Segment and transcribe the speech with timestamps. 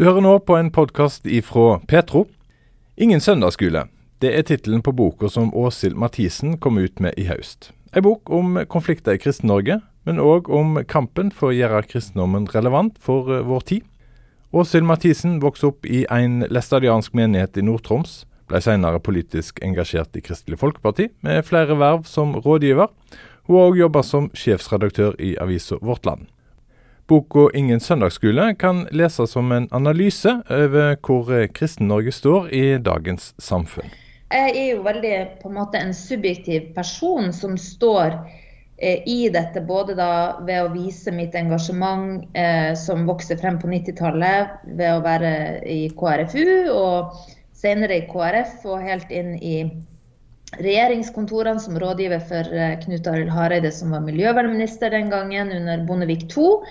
[0.00, 2.22] Du hører nå på en podkast ifra Petro.
[2.96, 3.82] Ingen søndagsskole.
[4.24, 7.68] Det er tittelen på boka som Åshild Mathisen kom ut med i høst.
[7.92, 9.76] En bok om konflikter i Kristen-Norge,
[10.08, 13.84] men òg om kampen for å gjøre kristendommen relevant for uh, vår tid.
[14.56, 18.22] Åshild Mathisen vokste opp i en læstadiansk menighet i Nord-Troms.
[18.48, 22.88] Ble senere politisk engasjert i Kristelig Folkeparti, med flere verv som rådgiver.
[23.44, 26.30] Hun har òg jobba som sjefsredaktør i avisa Vårt Land.
[27.10, 33.32] Boka 'Ingen søndagsskole' kan leses som en analyse over hvor eh, Kristen-Norge står i dagens
[33.42, 33.90] samfunn.
[34.30, 38.14] Jeg er jo veldig på en måte en subjektiv person som står
[38.78, 43.66] eh, i dette, både da ved å vise mitt engasjement eh, som vokser frem på
[43.72, 45.32] 90-tallet, ved å være
[45.66, 47.18] i KrFU og
[47.58, 49.56] senere i KrF og helt inn i
[50.62, 56.28] regjeringskontorene som rådgiver for eh, Knut Arild Hareide, som var miljøvernminister den gangen under Bondevik
[56.30, 56.62] II.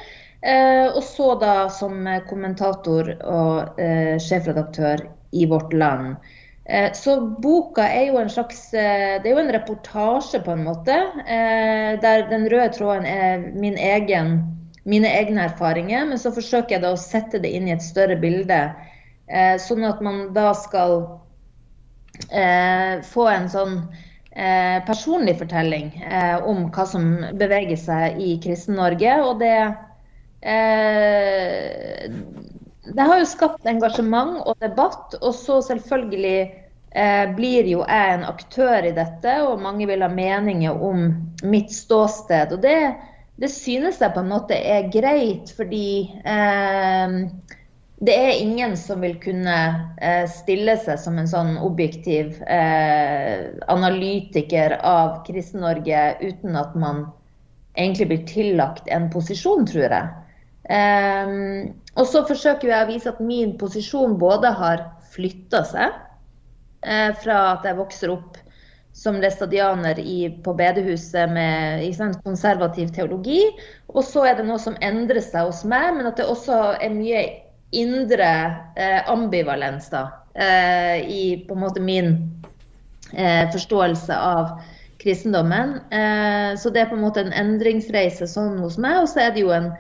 [0.42, 5.04] Eh, og så da som kommentator og eh, sjefredaktør
[5.36, 6.16] i Vårt Land.
[6.64, 10.96] Eh, så boka er jo en slags Det er jo en reportasje, på en måte.
[12.04, 14.38] Der den røde tråden er min egen,
[14.86, 16.06] mine egne erfaringer.
[16.06, 18.62] Men så forsøker jeg da å sette det inn i et større bilde.
[19.62, 21.04] Sånn at man da skal
[23.10, 23.76] få en sånn
[24.86, 25.92] personlig fortelling
[26.46, 29.20] om hva som beveger seg i Kristen-Norge.
[29.26, 29.54] Og det
[30.42, 32.12] Eh,
[32.94, 35.18] det har jo skapt engasjement og debatt.
[35.22, 36.40] Og så selvfølgelig
[36.92, 41.12] eh, blir jo jeg en aktør i dette, og mange vil ha meninger om
[41.44, 42.56] mitt ståsted.
[42.56, 42.80] Og det,
[43.42, 47.20] det synes jeg på en måte er greit, fordi eh,
[48.00, 49.56] det er ingen som vil kunne
[50.02, 57.10] eh, stille seg som en sånn objektiv eh, analytiker av Kristen-Norge uten at man
[57.76, 60.08] egentlig blir tillagt en posisjon, tror jeg.
[60.70, 65.96] Um, og så forsøker jeg å vise at min posisjon både har flytta seg
[66.86, 68.38] eh, fra at jeg vokser opp
[68.94, 69.98] som læstadianer
[70.44, 73.42] på bedehuset med sant, konservativ teologi,
[73.88, 76.94] og så er det noe som endrer seg hos meg, men at det også er
[76.94, 77.22] mye
[77.80, 78.32] indre
[78.78, 80.04] eh, ambivalens da,
[80.36, 82.18] eh, i på en måte min
[83.10, 84.60] forståelse av
[85.02, 85.80] kristendommen.
[86.62, 89.42] så det er på en måte en endringsreise sånn hos meg, og så er det
[89.42, 89.72] jo en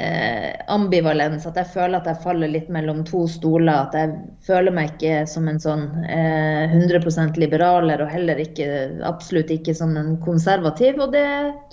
[0.00, 1.46] eh, ambivalens.
[1.46, 3.86] At jeg føler at jeg faller litt mellom to stoler.
[3.86, 4.16] At jeg
[4.46, 8.68] føler meg ikke som en sånn eh, 100 liberaler, og heller ikke,
[9.06, 11.00] absolutt ikke som en konservativ.
[11.04, 11.26] Og det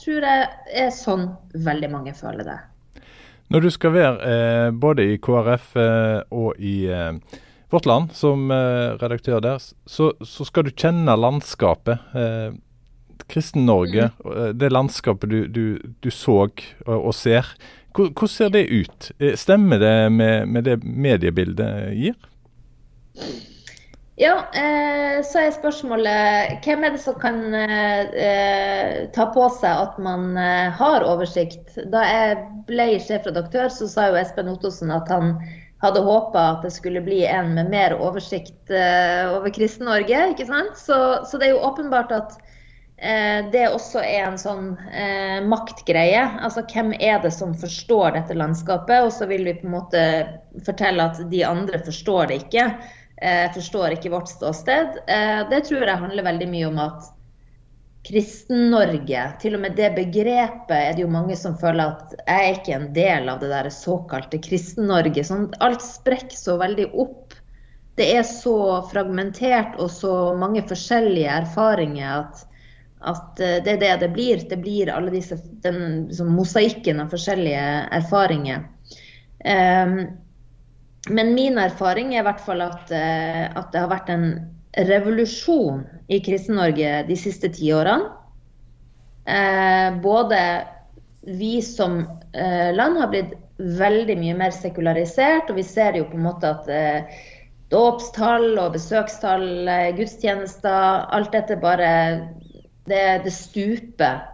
[0.03, 0.49] tror jeg
[0.85, 2.59] er sånn veldig mange føler det.
[3.47, 7.13] Når du skal være eh, både i KrF eh, og i eh,
[7.71, 12.03] Vårt Land som eh, redaktør der, så, så, skal du kjenne landskapet.
[13.27, 14.57] Kristen-Norge, mm.
[14.59, 15.63] det landskapet du, du,
[16.03, 16.59] du så og,
[16.95, 17.49] og ser.
[17.95, 19.11] Hvordan ser det ut?
[19.19, 22.17] Eh, stemmer det med, med det mediebildet gir?
[24.17, 29.99] Ja, eh, så er spørsmålet hvem er det som kan eh, ta på seg at
[30.01, 31.75] man eh, har oversikt?
[31.93, 35.35] Da jeg ble sjefredaktør, så sa jo Espen Ottosen at han
[35.85, 40.23] hadde håpa at det skulle bli en med mer oversikt eh, over Kristen-Norge.
[40.33, 40.73] ikke sant?
[40.81, 40.97] Så,
[41.29, 42.39] så, det er jo åpenbart at
[42.97, 46.24] det også er en sånn eh, maktgreie.
[46.41, 49.06] Altså hvem er det som forstår dette landskapet?
[49.06, 50.02] Og så vil vi på en måte
[50.66, 52.72] fortelle at de andre forstår det ikke.
[53.22, 54.97] Eh, forstår ikke vårt ståsted.
[55.08, 57.13] Eh, det tror jeg handler veldig mye om at
[58.08, 62.59] Kristen-Norge, til og med det begrepet er det jo mange som føler at jeg er
[62.59, 65.25] ikke en del av det der såkalte Kristen-Norge.
[65.28, 67.35] Sånn, alt sprekker så veldig opp.
[67.97, 72.46] Det er så fragmentert og så mange forskjellige erfaringer at
[73.07, 74.44] at eh, det er det det blir.
[74.50, 77.66] Det blir alle disse den liksom, mosaikken av forskjellige
[78.00, 78.66] erfaringer.
[79.47, 80.00] Um,
[81.09, 84.28] men min erfaring er i hvert fall at, uh, at det har vært en
[84.88, 88.12] revolusjon i Kristen-Norge de siste ti årene.
[89.28, 90.40] Uh, både
[91.28, 96.19] vi som uh, land har blitt veldig mye mer sekularisert, og vi ser jo på
[96.19, 96.67] en måte at
[97.73, 99.66] dåpstall og besøkstall,
[99.97, 101.90] gudstjenester, alt dette bare
[102.87, 104.25] det, det stuper.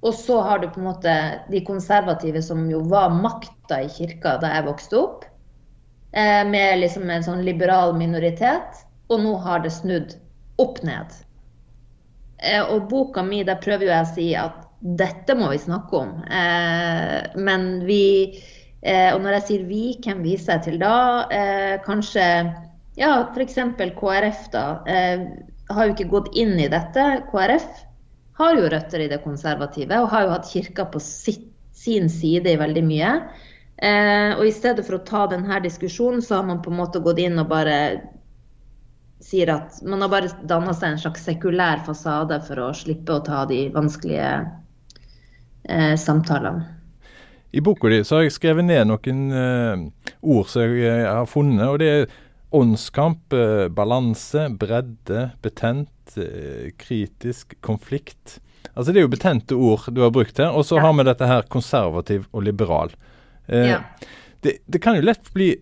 [0.00, 1.14] Og så har du på en måte
[1.52, 5.26] de konservative som jo var makta i kirka da jeg vokste opp.
[6.12, 8.84] Eh, med liksom en sånn liberal minoritet.
[9.10, 10.16] Og nå har det snudd
[10.62, 11.12] opp ned.
[12.40, 16.16] Eh, og boka mi, der prøver jeg å si at dette må vi snakke om.
[16.24, 18.40] Eh, men vi
[18.80, 21.28] Og når jeg sier vi, hvem viser jeg til da?
[21.84, 22.22] Kanskje
[22.96, 23.58] ja, f.eks.
[23.76, 24.62] KrF, da.
[25.68, 27.04] Har jo ikke gått inn i dette.
[27.28, 27.66] KrF
[28.40, 31.46] har jo røtter i det konservative og har jo hatt kirka på sitt,
[31.76, 33.12] sin side i veldig mye.
[33.80, 37.00] Eh, og i stedet for å ta denne diskusjonen, så har man på en måte
[37.00, 37.76] gått inn og bare
[39.20, 43.24] sier at man har bare danna seg en slags sekulær fasade for å slippe å
[43.24, 44.30] ta de vanskelige
[45.68, 46.76] eh, samtalene.
[47.50, 49.86] I boka di så har jeg skrevet ned noen eh,
[50.22, 51.66] ord som jeg har funnet.
[51.66, 52.12] og det er
[52.50, 58.40] Åndskamp, eh, balanse, bredde, betent, eh, kritisk, konflikt.
[58.74, 60.50] Altså Det er jo betente ord du har brukt her.
[60.50, 60.86] Og så ja.
[60.86, 62.94] har vi dette her konservativ og liberal.
[63.46, 63.80] Eh, ja.
[64.42, 65.52] det, det, kan jo lett bli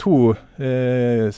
[0.00, 1.28] to eh,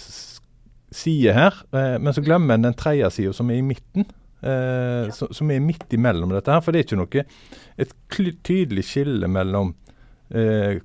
[0.91, 4.09] sider her, eh, men så glemmer en den tredje sida som er i midten.
[4.47, 5.09] Ja.
[5.11, 6.61] som er midt imellom dette her.
[6.63, 7.23] For det er ikke noe
[7.83, 7.95] et
[8.47, 9.86] tydelig skille mellom eh,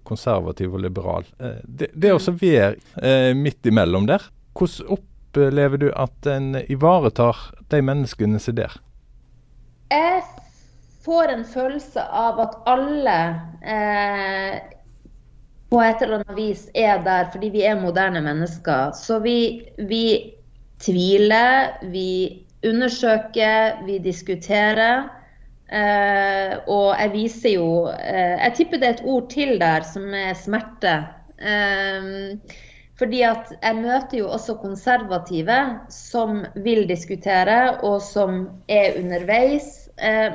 [0.04, 1.26] konservativ og liberal.
[1.40, 4.24] Eh, det, det være er midt imellom der,
[4.58, 7.38] hvordan opplever du at en ivaretar
[7.72, 8.78] de menneskene som er der?
[9.92, 10.22] Jeg
[11.06, 13.18] får en følelse av at alle
[13.64, 14.60] eh,
[15.72, 18.92] på et eller annet vis er der fordi vi er moderne mennesker.
[18.92, 20.36] Så vi, vi
[20.84, 25.08] tviler, vi undersøker, vi diskuterer.
[25.72, 30.10] Uh, og jeg viser jo uh, Jeg tipper det er et ord til der som
[30.12, 30.96] er smerte.
[31.40, 32.36] Uh,
[33.00, 35.60] fordi at jeg møter jo også konservative
[35.90, 39.90] som vil diskutere, og som er underveis.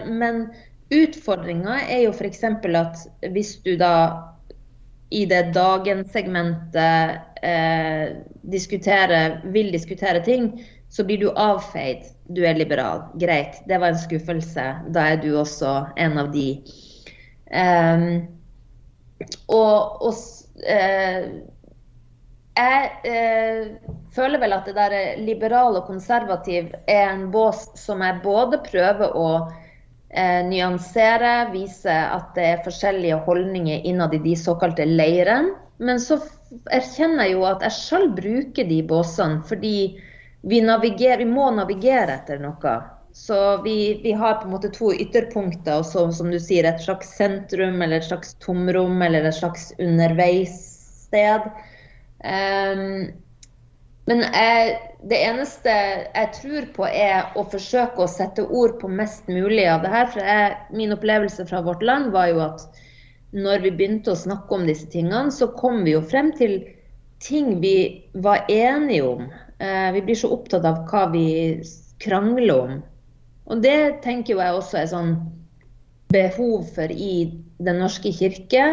[0.06, 0.48] men
[0.90, 2.42] utfordringa er jo f.eks.
[2.42, 3.92] at hvis du da
[5.10, 7.20] i det dagensegmentet
[8.42, 12.06] diskutere, vil diskutere ting, så blir du avfeid.
[12.28, 13.04] Du er liberal.
[13.20, 14.64] Greit, det var en skuffelse.
[14.94, 16.48] Da er du også en av de.
[17.46, 18.06] Um,
[19.46, 20.14] og, og
[20.66, 21.28] uh,
[22.56, 28.22] jeg uh, føler vel at det der liberal og konservativ er en bås som jeg
[28.24, 34.88] både prøver å uh, nyansere, vise at det er forskjellige holdninger innad i de såkalte
[34.88, 35.54] leirene.
[35.78, 36.16] Men så
[36.72, 39.76] erkjenner jeg jo at jeg sjøl bruker de båsene fordi
[40.42, 42.76] vi, vi, må navigere etter noe.
[43.16, 46.82] Så vi, vi, har på en måte to ytterpunkter, og så, som du sier, et
[46.84, 51.46] slags sentrum eller et slags tomrom eller et slags underveissted.
[52.20, 53.08] Um,
[54.06, 54.76] men jeg,
[55.08, 59.82] det eneste jeg tror på, er å forsøke å sette ord på mest mulig av
[59.82, 60.12] det her.
[60.12, 62.68] For jeg, min opplevelse fra vårt land var jo at
[63.36, 66.60] når vi begynte å snakke om disse tingene, så kom vi jo frem til
[67.24, 69.26] ting vi var enige om.
[69.58, 71.26] Eh, vi blir så opptatt av hva vi
[72.02, 72.76] krangler om.
[73.46, 75.16] Og det tenker jeg også er sånn
[76.12, 78.64] behov for i Den norske kirke.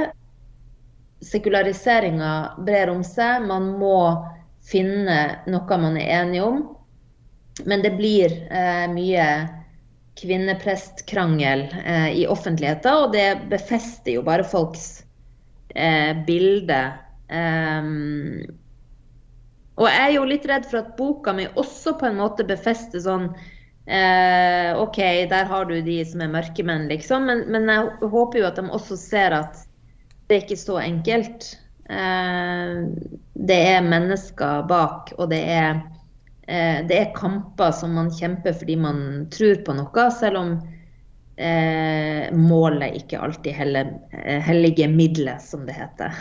[1.23, 3.45] Sekulariseringa brer om seg.
[3.47, 3.97] Man må
[4.67, 6.63] finne noe man er enige om.
[7.63, 9.27] Men det blir eh, mye
[10.19, 15.03] kvinneprestkrangel eh, i offentligheten, og det befester jo bare folks
[15.75, 16.81] eh, bilde.
[17.29, 18.43] Um,
[19.83, 23.03] og jeg er jo litt redd for at boka mi også på en måte befester
[23.03, 23.29] sånn
[23.85, 24.99] eh, OK,
[25.31, 27.27] der har du de som er mørkemenn, liksom.
[27.27, 29.63] Men, men, jeg håper jo at de også ser at
[30.29, 31.49] det er ikke så enkelt.
[31.91, 32.77] Eh,
[33.33, 35.81] det er mennesker bak, og det er,
[36.47, 39.03] eh, det er kamper som man kjemper fordi man
[39.35, 40.55] tror på noe, selv om
[41.35, 46.15] eh, målet ikke alltid heller, eh, hellige middelet, som det heter.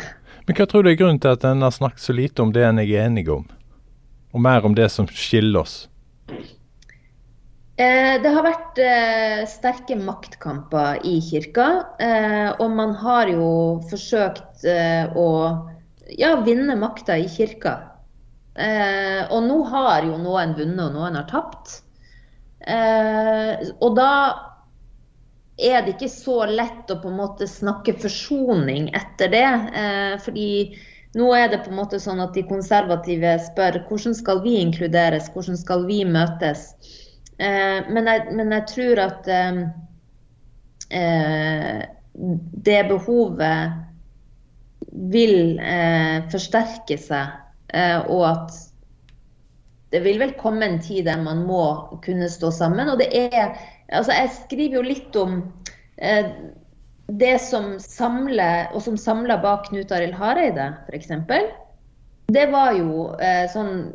[0.47, 2.65] Men hva tror du er grunnen til at en har snakket så lite om det
[2.67, 3.47] en er enig om,
[4.35, 5.77] og mer om det som skiller oss?
[7.81, 11.69] Eh, det har vært eh, sterke maktkamper i kirka,
[12.03, 13.47] eh, og man har jo
[13.89, 14.67] forsøkt
[15.19, 15.29] å
[16.19, 17.79] ja, vinne makta i kirka.
[19.33, 21.79] Og nå har jo noen vunnet, og noen har tapt.
[23.81, 24.11] Og da
[25.65, 29.47] er det ikke så lett å på en måte snakke forsoning etter det.
[29.83, 30.49] Eh, fordi
[31.19, 35.31] nå er det på en måte sånn at de konservative spør hvordan skal vi inkluderes,
[35.35, 36.71] hvordan skal vi møtes.
[37.37, 39.65] Eh, men, jeg, men, jeg, tror at eh,
[40.91, 41.83] eh
[42.63, 43.73] det behovet
[44.93, 47.33] vil eh, forsterke seg,
[47.73, 48.59] eh, og at
[49.93, 51.65] det vil vel komme en tid der man må
[52.05, 52.89] kunne stå sammen.
[52.93, 53.57] Og det er
[53.89, 55.39] Altså, jeg skriver jo litt om
[55.97, 56.31] eh,
[57.13, 61.11] det som samler, og som samla bak Knut Arild Hareide, f.eks.
[62.33, 63.91] Det var jo eh, sånn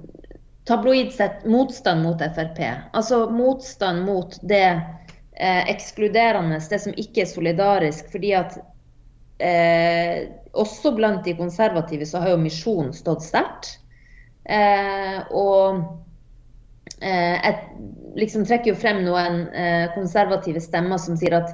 [0.67, 2.59] tabloid sett motstand mot Frp.
[2.91, 8.11] Altså motstand mot det eh, ekskluderende, det som ikke er solidarisk.
[8.11, 8.57] fordi at
[9.39, 13.77] eh, også blant de konservative så har jo misjonen stått sterkt.
[14.43, 15.23] Eh,
[17.01, 17.65] jeg eh,
[18.17, 21.51] liksom trekker jo frem noen eh, konservative stemmer som sier at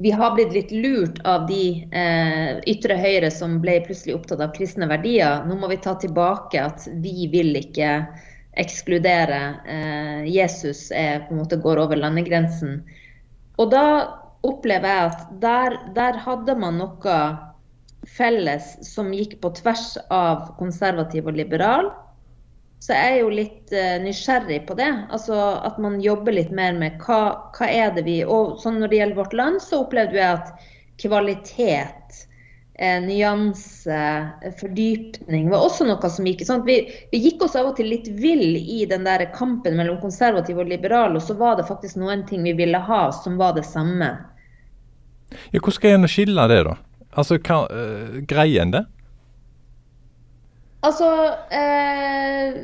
[0.00, 4.54] vi har blitt litt lurt av de eh, ytre høyre som ble plutselig opptatt av
[4.56, 5.44] kristne verdier.
[5.46, 8.00] Nå må vi ta tilbake at vi vil ikke
[8.60, 9.60] ekskludere.
[10.26, 12.80] Jesus er, på en måte går over landegrensen.
[13.62, 13.84] Og da
[14.42, 17.18] opplever jeg at der, der hadde man noe
[18.08, 21.92] felles som gikk på tvers av konservativ og liberal.
[22.80, 24.88] Så jeg er jo litt uh, nysgjerrig på det.
[25.12, 25.36] Altså
[25.68, 27.20] At man jobber litt mer med hva,
[27.56, 30.68] hva er det vi Og sånn når det gjelder vårt land, så opplevde jeg at
[31.00, 32.18] kvalitet,
[32.76, 34.00] eh, nyanse,
[34.60, 36.76] fordypning var også noe som gikk vi,
[37.12, 40.68] vi, gikk oss av og til litt vill i den der kampen mellom konservativ og
[40.68, 44.12] liberal, og så var det faktisk noen ting vi ville ha som var det samme.
[45.54, 46.76] Ja, hvordan skal en skille det, da?
[47.16, 48.84] Altså, hva, uh, Greier en det?
[50.86, 51.08] Altså
[51.52, 52.54] eh,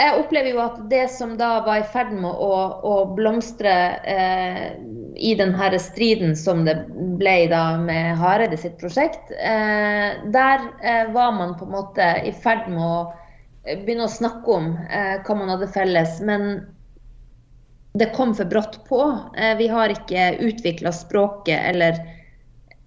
[0.00, 3.74] Jeg opplever jo at det som da var i ferd med å, å blomstre
[4.08, 4.64] eh,
[5.20, 6.76] i denne striden som det
[7.20, 12.32] ble da med Hareide sitt prosjekt, eh, der eh, var man på en måte i
[12.32, 13.00] ferd med å
[13.84, 16.18] begynne å snakke om eh, hva man hadde felles.
[16.24, 16.48] Men
[17.92, 19.02] det kom for brått på.
[19.36, 22.00] Eh, vi har ikke utvikla språket eller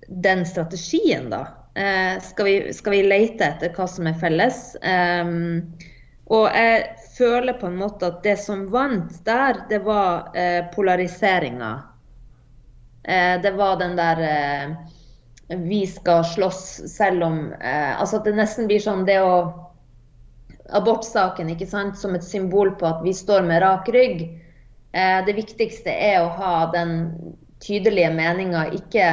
[0.08, 1.46] den strategien, da.
[1.76, 4.76] Eh, skal, vi, skal, vi, lete etter hva som er felles.
[4.84, 5.72] Um,
[6.34, 6.84] og jeg
[7.18, 11.72] føler på en måte at det som vant der, det var eh, polariseringa.
[13.04, 14.76] Eh, det var den der eh,
[15.60, 19.34] vi skal slåss selv om eh, Altså at det nesten blir sånn det å
[20.74, 24.22] Abortsaken ikke sant, som et symbol på at vi står med rak rygg.
[24.96, 26.96] Eh, det viktigste er å ha den
[27.62, 29.10] tydelige meninga, ikke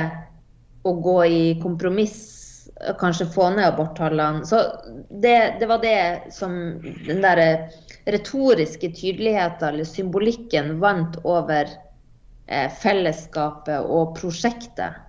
[0.86, 2.39] å gå i kompromiss
[3.00, 4.46] kanskje få ned aborttallene.
[4.46, 4.62] Så
[5.10, 6.52] det, det, var det som
[7.06, 7.68] den der
[8.04, 11.68] retoriske tydeligheten, eller symbolikken, vant over
[12.46, 15.06] eh, fellesskapet og prosjektet.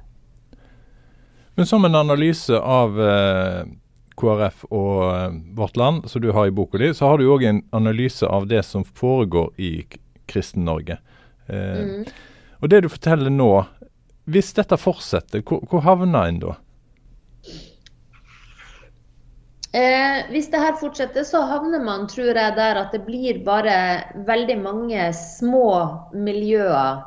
[1.56, 3.64] Men som en analyse av eh,
[4.20, 7.46] KrF og eh, Vårt Land, som du har i boka di, så har du òg
[7.48, 9.72] en analyse av det som foregår i
[10.32, 10.98] Kristen-Norge.
[11.48, 12.04] Eh, mm.
[12.62, 13.52] Og det du forteller nå,
[14.32, 16.58] hvis dette fortsetter, hvor, hvor havner en da?
[19.72, 24.04] Eh, hvis det her fortsetter, så havner man tror jeg, der at det blir bare
[24.28, 25.72] veldig mange små
[26.12, 27.06] miljøer.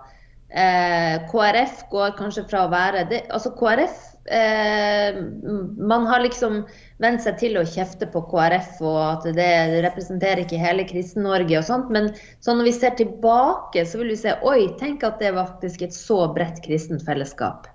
[0.48, 3.96] Eh, KrF går kanskje fra å være det, Altså KrF
[4.30, 5.16] eh,
[5.82, 6.60] Man har liksom
[7.02, 9.48] vent seg til å kjefte på KrF og at det
[9.82, 11.90] representerer ikke hele Kristen-Norge og sånt.
[11.90, 15.50] Men så når vi ser tilbake, så vil vi se oi, tenk at det var
[15.56, 17.66] faktisk et så bredt kristent fellesskap.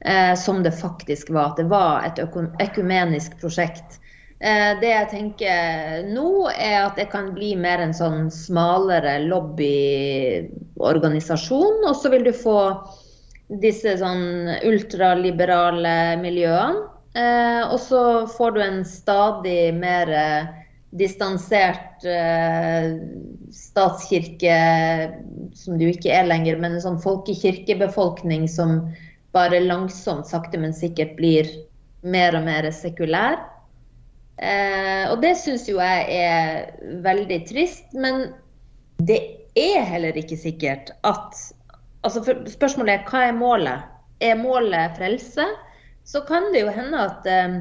[0.00, 1.52] Eh, som det faktisk var.
[1.52, 4.00] At det var et økumenisk prosjekt.
[4.44, 11.84] Eh, det jeg tenker nå, er at det kan bli mer en sånn smalere lobbyorganisasjon.
[11.88, 12.82] Og så vil du få
[13.62, 16.80] disse sånn ultraliberale miljøene.
[17.14, 20.44] Eh, og så får du en stadig mer eh,
[20.98, 22.02] distansert
[23.54, 24.58] statskirke,
[25.56, 28.92] som du ikke er lenger, men en sånn folkekirkebefolkning som
[29.34, 31.48] bare langsomt, sakte, men sikkert blir
[32.04, 33.53] mer og mer sekulær.
[34.42, 36.72] Eh, og det syns jo jeg er
[37.04, 37.86] veldig trist.
[37.94, 38.28] Men
[38.98, 39.20] det
[39.58, 41.38] er heller ikke sikkert at
[42.04, 43.86] altså Spørsmålet er hva er målet?
[44.20, 45.46] Er målet frelse?
[46.04, 47.58] Så kan det jo hende at eh,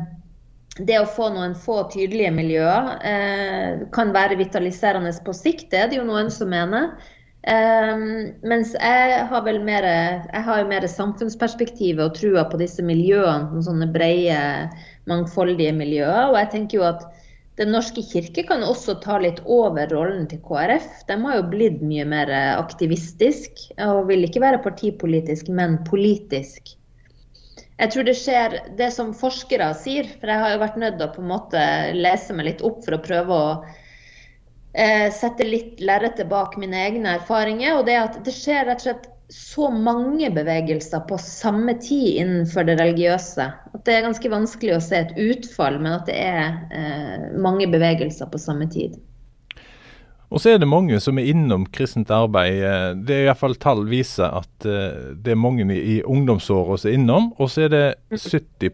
[0.81, 5.69] det å få noen få tydelige miljøer eh, kan være vitaliserende på sikt.
[5.71, 6.95] Det er det jo noen som mener.
[7.43, 8.03] Um,
[8.47, 13.59] mens jeg har vel mer, jeg har jo mer samfunnsperspektivet og trua på disse miljøene,
[13.65, 14.69] sånne brede,
[15.11, 16.29] mangfoldige miljøer.
[16.29, 17.03] Og jeg tenker jo at
[17.53, 20.87] Den norske kirke kan også ta litt over rollen til KrF.
[21.05, 26.71] De har jo blitt mye mer aktivistisk og vil ikke være partipolitisk, men politisk.
[27.77, 31.05] Jeg tror det skjer det som forskere sier, for jeg har jo vært nødt til
[31.05, 33.53] å på en måte lese meg litt opp for å prøve å
[34.73, 37.79] eh, sette litt lerretet bak mine egne erfaringer.
[37.79, 42.67] Og det at det skjer rett og slett så mange bevegelser på samme tid innenfor
[42.67, 43.47] det religiøse.
[43.73, 47.69] At det er ganske vanskelig å se et utfall, men at det er eh, mange
[47.71, 48.99] bevegelser på samme tid.
[50.33, 52.55] Og så er det mange som er innom kristent arbeid.
[52.65, 56.97] Eh, det er iallfall tall viser at eh, det er mange i ungdomsåra som er
[56.97, 57.27] innom.
[57.37, 58.71] Og så er det 70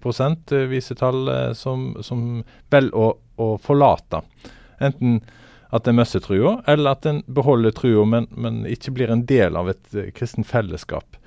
[0.55, 1.27] eh, viser tall
[1.59, 2.39] som, som
[2.71, 3.11] velger å,
[3.43, 4.23] å forlate.
[4.79, 5.19] Enten
[5.69, 9.57] at en mister trua, eller at en beholder trua, men, men, ikke blir en del
[9.59, 11.19] av et uh, kristen fellesskap.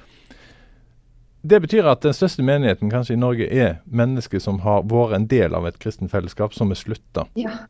[1.42, 5.26] Det betyr at den største menigheten kanskje i Norge er mennesker som har vært en
[5.30, 7.26] del av et kristen fellesskap, som er slutta.
[7.38, 7.64] Ja.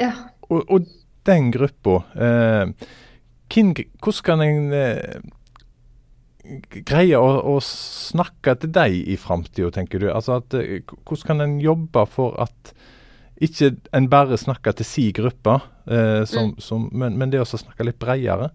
[0.00, 0.12] ja.
[0.50, 0.90] Og, og,
[1.24, 2.66] den gruppa eh,
[3.48, 5.22] Hvordan kan en eh,
[6.84, 10.10] greie å, å snakke til deg i framtida, tenker du?
[10.12, 12.74] Altså at, eh, hvordan kan en jobbe for at
[13.42, 15.58] ikke en bare snakker til si gruppe,
[15.90, 16.60] eh, som, mm.
[16.62, 18.52] som, men, men, det å snakke litt bredere?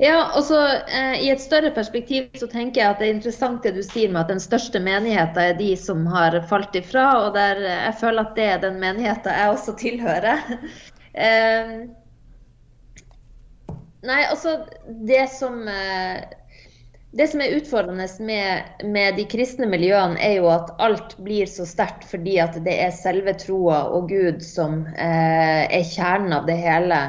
[0.00, 0.56] Ja, altså
[0.88, 4.08] eh, I et større perspektiv så tenker jeg at det er interessant det du sier
[4.08, 7.04] med at den største menigheten er de som har falt ifra.
[7.26, 10.40] Og der jeg føler at det er den menigheten jeg også tilhører.
[11.26, 11.74] eh,
[14.08, 14.56] nei, altså
[15.04, 16.39] det som eh,
[17.10, 21.66] det som er utfordrende med, med, de kristne miljøene, er jo at alt blir så
[21.66, 26.60] sterkt fordi at det er selve troa og Gud som eh, er kjernen av det
[26.62, 27.00] hele.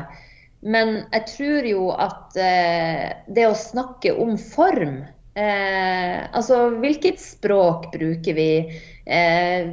[0.62, 5.00] Men jeg tror jo at eh, det å snakke om form
[5.34, 8.52] eh, Altså hvilket språk bruker vi?
[9.06, 9.70] Eh,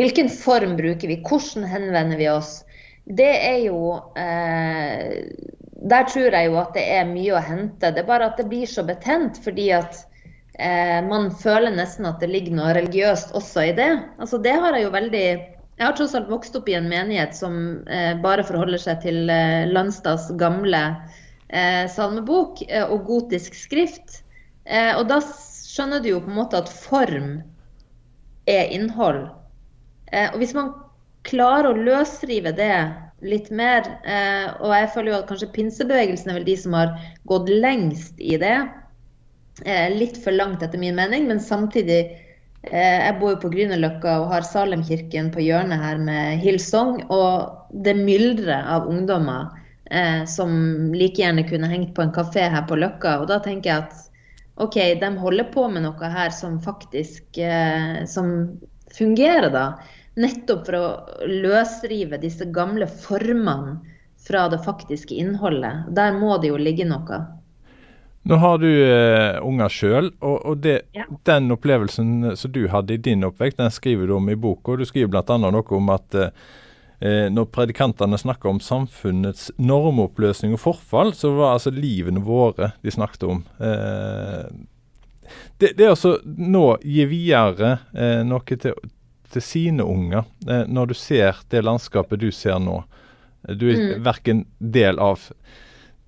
[0.00, 1.20] hvilken form bruker vi?
[1.24, 2.58] Hvordan henvender vi oss?
[3.04, 5.24] Det er jo eh,
[5.80, 7.88] Der tror jeg jo at det er mye å hente.
[7.88, 10.02] Det er bare at det blir så betent fordi at
[10.60, 13.90] eh, man føler nesten at det ligger noe religiøst også i det.
[14.20, 15.24] Altså det har jeg jo veldig
[15.80, 17.54] jeg har tross alt vokst opp i en menighet som
[17.88, 20.82] eh, bare forholder seg til eh, Landstads gamle
[21.48, 24.20] eh, salmebok eh, og gotisk skrift.
[24.68, 27.38] Eh, og da skjønner du jo på en måte at form
[28.44, 29.28] er innhold.
[30.10, 30.72] Og hvis man
[31.22, 32.74] klarer å løsrive det
[33.26, 33.84] litt mer,
[34.60, 36.94] og jeg føler jo at kanskje pinsebevegelsen er vel de som har
[37.28, 38.54] gått lengst i det,
[39.92, 42.00] litt for langt etter min mening, men samtidig
[42.62, 47.00] Eh, jeg bor jo på Grünerløkka og har Salemkirken på hjørnet her med Hillsong.
[47.08, 49.48] Og det myldrer av ungdommer
[49.90, 50.52] eh, som
[50.92, 53.20] like gjerne kunne hengt på en kafé her på Løkka.
[53.22, 54.06] Og da tenker jeg at
[54.60, 58.34] OK, de holder på med noe her som faktisk eh, som
[58.92, 59.64] fungerer, da.
[60.20, 60.86] Nettopp for å
[61.28, 63.78] løsrive disse gamle formene
[64.20, 65.88] fra det faktiske innholdet.
[65.96, 67.20] Der må det jo ligge noe.
[68.22, 71.06] Nå har du uh, unger sjøl, og, og det, ja.
[71.24, 74.76] den opplevelsen som du hadde i din oppvekst, den skriver du om i boka.
[74.76, 75.38] Du skriver bl.a.
[75.40, 76.28] noe om at uh,
[77.32, 83.24] når predikantene snakker om samfunnets normoppløsning og forfall, så var altså livene våre de snakket
[83.24, 83.40] om.
[83.56, 84.52] Uh,
[85.62, 87.76] det, det å nå gi videre
[88.26, 88.74] noe til,
[89.32, 90.24] til, sine unger,
[90.66, 92.82] når du ser det landskapet du ser nå
[93.46, 94.02] Du er mm.
[94.04, 95.22] verken del av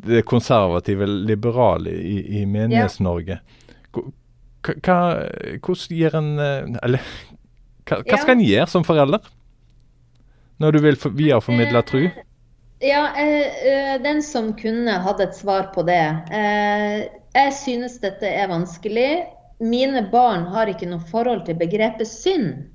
[0.02, 3.38] det konservative, liberale i, i Menighets-Norge.
[4.62, 7.06] Hvordan gir en eh, Eller
[7.88, 9.24] hva, hva skal en gjøre som forelder?
[10.62, 12.04] Når du vil videreformidle tru?
[12.82, 16.02] Ja, eh, den som kunne, hadde et svar på det.
[16.34, 19.24] Eh, jeg synes dette er vanskelig.
[19.62, 22.71] Mine barn har ikke noe forhold til begrepet synd.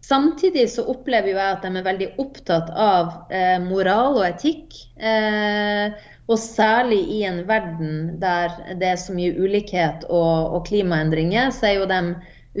[0.00, 4.78] Samtidig så opplever jeg at de er veldig opptatt av eh, moral og etikk.
[4.96, 5.92] Eh,
[6.30, 11.70] og særlig i en verden der det er så mye ulikhet og, og klimaendringer, så
[11.70, 12.00] er jo de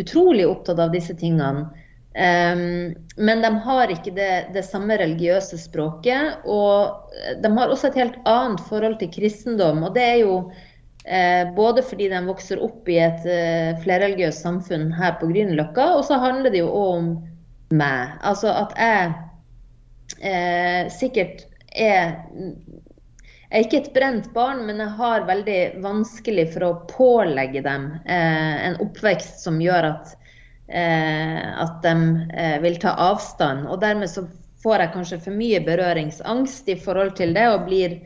[0.00, 1.68] utrolig opptatt av disse tingene.
[2.10, 2.90] Um,
[3.22, 6.42] men de har ikke det, det, samme religiøse språket.
[6.44, 9.84] Og de har også et helt annet forhold til kristendom.
[9.86, 10.34] Og det er jo
[11.06, 16.06] eh, både fordi de vokser opp i et eh, flerreligiøst samfunn her på Grünerløkka, og
[16.08, 17.12] så handler det jo òg om
[17.70, 18.16] meg.
[18.26, 19.12] Altså at jeg
[20.20, 22.16] eh, sikkert er
[23.50, 27.88] jeg er ikke et brent barn, men jeg har veldig vanskelig for å pålegge dem
[28.04, 30.12] eh, en oppvekst som gjør at,
[30.70, 31.94] eh, at de
[32.30, 33.66] eh, vil ta avstand.
[33.66, 34.22] Og dermed så
[34.62, 37.98] får jeg kanskje for mye berøringsangst i forhold til det, og blir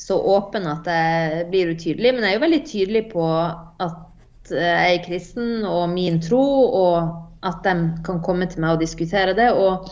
[0.00, 2.14] så åpen at jeg blir utydelig.
[2.16, 6.40] Men jeg er jo veldig tydelig på at jeg er kristen og min tro,
[6.80, 9.52] og at de kan komme til meg og diskutere det.
[9.52, 9.88] og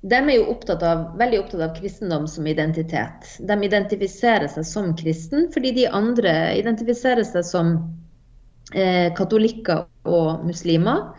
[0.00, 3.34] de er jo opptatt av, veldig opptatt av kristendom som identitet.
[3.44, 7.74] De identifiserer seg som kristen, fordi de andre identifiserer seg som
[8.72, 11.10] eh, katolikker og muslimer.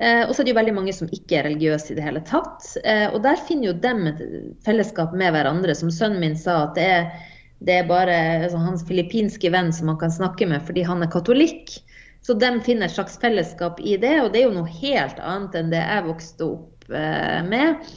[0.00, 2.24] Eh, og så er det jo veldig mange som ikke er religiøse i det hele
[2.24, 2.70] tatt.
[2.80, 4.24] Eh, og der finner jo dem et
[4.64, 5.76] fellesskap med hverandre.
[5.76, 7.28] Som sønnen min sa, at det er,
[7.60, 11.12] det er bare altså, hans filippinske venn som han kan snakke med fordi han er
[11.12, 11.76] katolikk.
[12.22, 15.56] Så de finner et slags fellesskap i det, og det er jo noe helt annet
[15.58, 17.88] enn det jeg vokste opp eh, med.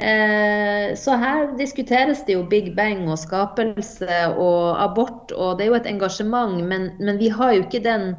[0.00, 5.72] Eh, så her diskuteres det jo Big Bang og skapelse og abort, og det er
[5.74, 8.14] jo et engasjement, men, men vi har jo ikke den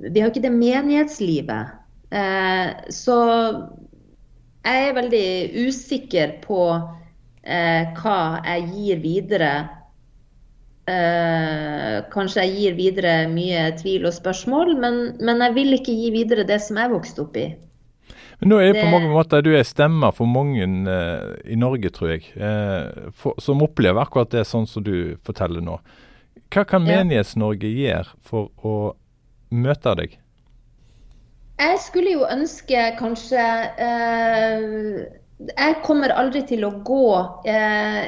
[0.00, 1.76] vi har ikke det menighetslivet.
[2.10, 3.18] Eh, så
[4.64, 5.28] jeg er veldig
[5.68, 6.60] usikker på
[7.44, 9.50] hva jeg gir videre.
[10.84, 16.10] Eh, kanskje jeg gir videre mye tvil og spørsmål, men, men jeg vil ikke gi
[16.12, 17.46] videre det som jeg vokste opp i.
[18.40, 21.88] Men nå er det på mange måter du er stemmer for mange eh, i Norge,
[21.94, 25.78] tror jeg, eh, for, som opplever akkurat det sånn som du forteller nå.
[26.52, 28.74] Hva kan Menighets-Norge gjøre for å
[29.54, 30.18] møte deg?
[31.54, 33.42] Jeg skulle jo ønske kanskje
[33.80, 37.06] eh, Jeg kommer aldri til å gå
[37.50, 38.04] eh,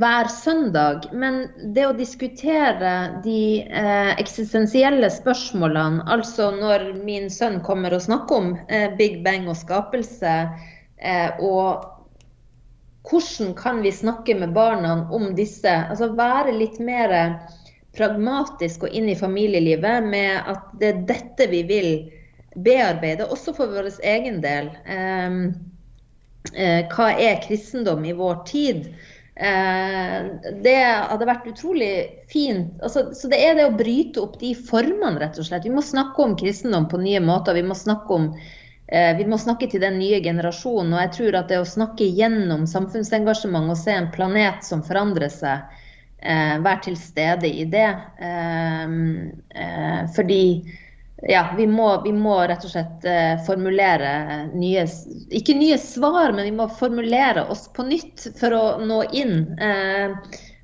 [0.00, 1.42] hver søndag, men
[1.76, 8.50] det å diskutere de eh, eksistensielle spørsmålene, altså når min sønn kommer og snakker om
[8.72, 10.34] eh, Big Bang og skapelse,
[10.96, 11.84] eh, og
[13.10, 15.68] hvordan kan vi snakke med barna om disse?
[15.68, 17.12] Altså være litt mer
[17.96, 21.90] pragmatisk og inn i familielivet med at det er dette vi vil
[22.56, 24.72] bearbeide, også for vår egen del.
[24.88, 25.42] Eh,
[26.50, 28.86] hva er kristendom i vår tid?
[29.40, 30.24] Eh,
[30.60, 31.92] det hadde vært utrolig
[32.28, 32.74] fint.
[32.84, 35.64] Altså, så det er det å bryte opp de formene, rett og slett.
[35.64, 37.56] Vi må snakke om kristendom på nye måter.
[37.56, 40.92] Vi må snakke om eh, vi må snakke til den nye generasjonen.
[40.92, 45.32] Og jeg tror at det å snakke gjennom samfunnsengasjement og se en planet som forandrer
[45.32, 45.64] seg,
[46.20, 47.88] eh, være til stede i det.
[48.20, 48.96] Eh,
[49.64, 50.42] eh, fordi
[51.28, 54.12] ja, vi må, vi må rett og slett eh, formulere
[54.54, 54.86] nye
[55.36, 59.42] Ikke nye svar, men vi må formulere oss på nytt for å nå inn.
[59.60, 60.16] Eh,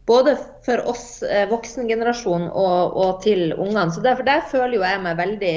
[0.09, 3.91] både for oss eh, voksengenerasjon og, og til ungene.
[3.93, 5.57] Så derfor der føler jo jeg meg veldig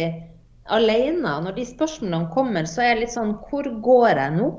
[0.79, 1.35] alene.
[1.45, 4.49] Når de spørsmålene kommer, så er jeg litt sånn Hvor går jeg nå?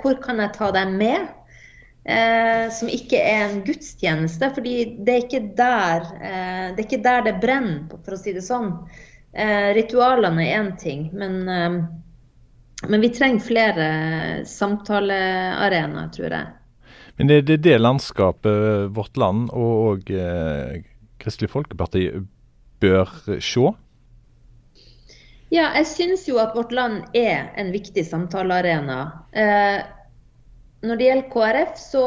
[0.00, 1.28] Hvor kan jeg ta dem med?
[2.04, 4.50] Eh, som ikke er en gudstjeneste.
[4.54, 8.32] fordi det er ikke der eh, det er ikke der det brenner, for å si
[8.32, 8.72] det sånn.
[9.32, 11.76] Eh, ritualene er én ting, men, eh,
[12.88, 13.90] men vi trenger flere
[14.46, 16.46] samtalearenaer, tror jeg.
[17.16, 20.80] Men det er det, landskapet vårt land og, og eh,
[21.20, 22.06] Kristelig Folkeparti
[22.80, 23.10] bør
[23.44, 23.70] se?
[25.50, 29.00] Ja, jeg syns jo at vårt land er en viktig samtalearena.
[29.34, 29.80] Eh,
[30.86, 32.04] når det gjelder KrF, så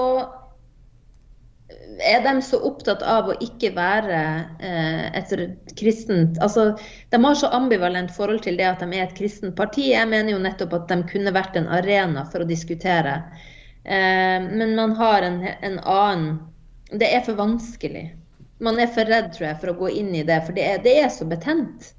[2.04, 4.19] er de så opptatt av å ikke være
[4.60, 5.34] eh, et
[5.80, 6.73] kristent Altså,
[7.10, 9.89] de har så ambivalent forhold til det at de er et kristent parti.
[9.93, 13.19] Jeg mener jo nettopp at de kunne vært en arena for å diskutere.
[13.84, 16.36] Eh, men man har en, en annen
[16.91, 18.12] Det er for vanskelig.
[18.63, 20.84] Man er for redd, tror jeg, for å gå inn i det, for det er,
[20.84, 21.93] det er så betent.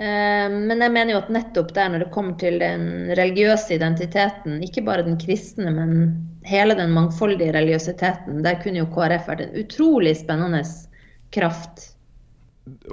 [0.00, 4.62] Eh, Men jeg mener jo at nettopp der, når det kommer til den religiøse identiteten,
[4.64, 6.14] ikke bare den kristne, men
[6.48, 10.64] hele den mangfoldige religiøsiteten, der kunne jo KrF vært en utrolig spennende
[11.32, 11.90] kraft.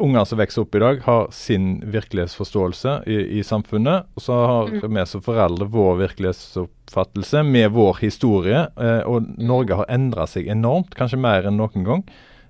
[0.02, 4.08] Unger som vokser opp i dag, har sin virkelighetsforståelse i, i samfunnet.
[4.18, 8.66] Og så har vi som foreldre vår virkelighetsoppfattelse med vår historie.
[8.82, 12.04] Eh, og Norge har endra seg enormt, kanskje mer enn noen gang.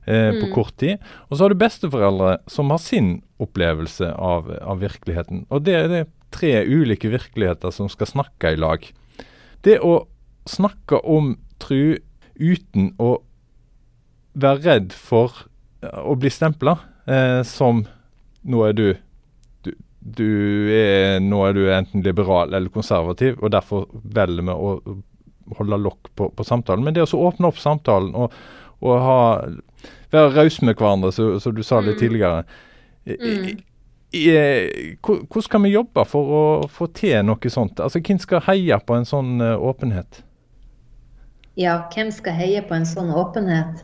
[0.10, 1.00] Eh, på kort tid.
[1.30, 5.46] Og så har du besteforeldre som har sin opplevelse av, av virkeligheten.
[5.54, 8.86] Og det er tre ulike virkeligheter som skal snakke i lag.
[9.66, 10.04] Det å
[10.50, 12.00] snakke om tru
[12.40, 13.18] uten å
[14.40, 15.46] være redd for
[15.82, 17.84] å bli stempla eh, som
[18.50, 18.88] nå er du,
[19.66, 25.00] du du er, nå er du enten liberal eller konservativ, og derfor velger vi å
[25.58, 26.86] holde lokk på, på samtalen.
[26.86, 28.36] Men det å så åpne opp samtalen og,
[28.80, 29.20] og ha,
[30.12, 32.00] være rause med hverandre, som du sa litt Mm.
[32.00, 32.44] tidligere.
[33.06, 33.46] I- Mm.
[33.46, 33.64] i-
[34.18, 36.26] i- Hvordan skal vi jobbe for
[36.64, 37.80] å få til noe sånt?
[37.80, 40.22] Altså, Hvem skal heie på en sånn eh, åpenhet?
[41.58, 43.84] Ja, hvem skal heie på en sånn åpenhet?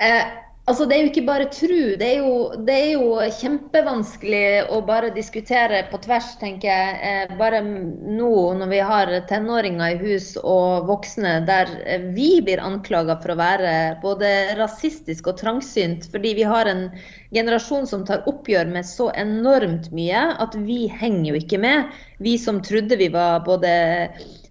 [0.00, 0.24] Eh,
[0.66, 1.78] altså, det er jo ikke bare tru.
[1.98, 2.34] Det er jo,
[2.66, 6.96] det er jo kjempevanskelig å bare diskutere på tvers, tenker jeg.
[7.10, 12.62] Eh, bare nå når vi har tenåringer i hus og voksne der eh, vi blir
[12.62, 16.88] anklaga for å være både rasistisk og trangsynt, fordi vi har en
[17.34, 21.94] generasjon som tar oppgjør med så enormt mye at vi henger jo ikke med.
[22.22, 23.70] Vi som trodde vi var både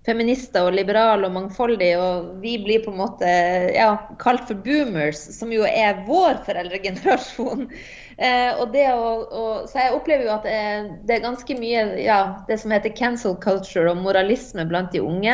[0.06, 3.30] feminister og liberale og mangfoldige, og vi blir på en måte
[3.74, 3.89] ja,
[4.22, 7.70] kalt for boomers, som jo er vår foreldregenerasjon.
[8.15, 11.58] Eh, og det å, å, så jeg opplever jo at det er, det er ganske
[11.60, 15.34] mye ja, det som heter cancel culture og moralisme blant de unge.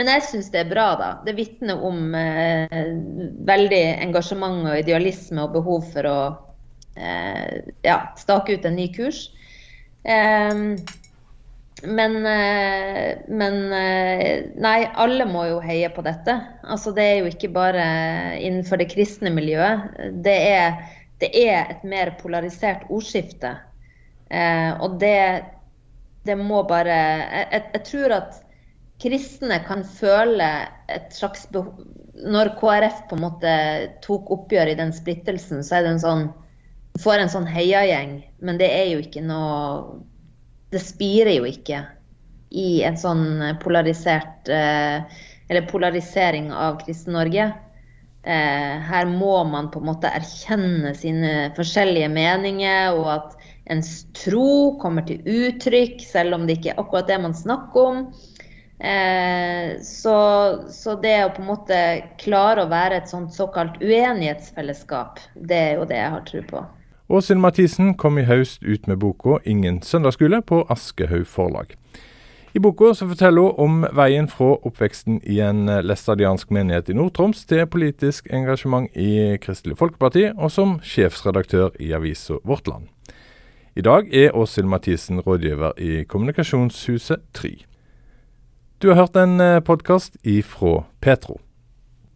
[0.00, 1.10] Men jeg syns det er bra, da.
[1.28, 2.88] Det vitner om eh,
[3.52, 6.18] veldig engasjement og idealisme og behov for å
[6.96, 9.26] eh, ja, stake ut en ny kurs.
[10.08, 10.64] Eh,
[11.82, 16.38] men, eh, men eh, nei, alle må jo heie på dette.
[16.64, 17.84] Altså, det er jo ikke bare
[18.40, 19.98] innenfor det kristne miljøet.
[20.24, 20.78] Det er,
[21.20, 23.52] det er et mer polarisert ordskifte.
[24.32, 25.44] Eh, og det,
[26.26, 28.40] det må bare jeg, jeg, tror at
[29.02, 30.48] kristne kan føle
[30.90, 31.84] et slags behov
[32.16, 33.52] Når KrF på en måte
[34.02, 36.26] tok oppgjør i den splittelsen, så er det en sånn
[37.04, 39.98] Får en sånn heiagjeng, men det er jo ikke noe
[40.72, 41.84] det spirer jo ikke
[42.56, 43.26] i en sånn
[43.62, 45.02] polarisert eh,
[45.46, 47.44] Eller polarisering av Kristen-Norge.
[48.26, 53.36] Eh, her må man på en måte erkjenne sine forskjellige meninger, og at
[53.70, 58.00] ens tro kommer til uttrykk, selv om det ikke er akkurat det man snakker om.
[58.78, 60.16] Eh, så,
[60.74, 61.78] så, det å på en måte
[62.20, 66.64] klare å være et sånt såkalt uenighetsfellesskap, det er jo det jeg har tro på.
[67.08, 71.66] Åshild Mathisen kom i høst ut med boka 'Ingen søndagsskole' på Aschehoug forlag.
[72.54, 77.66] I boka forteller hun om veien fra oppveksten i en læstadiansk menighet i Nord-Troms til
[77.66, 82.88] politisk engasjement i Kristelig Folkeparti, og som sjefsredaktør i avisa Vårt Land.
[83.76, 87.62] I dag er Åshild Mathisen rådgiver i Kommunikasjonshuset Try.
[88.82, 91.40] Du har hørt en eh, podkast ifra Petro.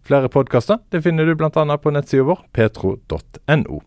[0.03, 1.77] Flere podkaster finner du bl.a.
[1.77, 3.81] på nettsida vår petro.no.